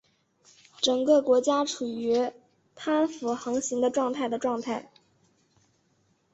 [0.79, 2.31] 整个国家处于
[2.73, 4.89] 贪腐横行的状态的状态。